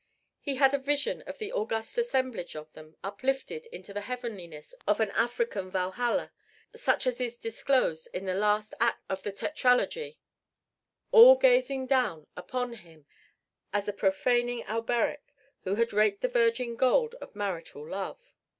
He 0.39 0.55
had 0.55 0.73
a 0.73 0.79
vision 0.79 1.21
of 1.27 1.37
the 1.37 1.51
august 1.53 1.95
assemblage 1.95 2.55
of 2.55 2.73
them 2.73 2.97
uplifted 3.03 3.67
into 3.67 3.93
the 3.93 4.01
heavenliness 4.01 4.73
of 4.87 4.99
an 4.99 5.11
African 5.11 5.69
Walhalla 5.69 6.31
such 6.75 7.05
as 7.05 7.21
is 7.21 7.37
disclosed 7.37 8.09
in 8.11 8.25
the 8.25 8.33
last 8.33 8.73
act 8.79 8.99
of 9.09 9.21
the 9.21 9.31
Tetralogy 9.31 10.17
all 11.11 11.35
gazing 11.35 11.85
down 11.85 12.25
upon 12.35 12.73
him 12.73 13.05
as 13.73 13.87
a 13.87 13.93
profaning 13.93 14.63
Alberic 14.63 15.21
who 15.65 15.75
had 15.75 15.93
raped 15.93 16.21
the 16.21 16.27
virgin 16.27 16.75
Gold 16.75 17.13
of 17.21 17.35
marital 17.35 17.87
love. 17.87 18.33